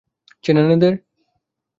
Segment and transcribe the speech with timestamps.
[0.43, 0.93] চেনেন এদের?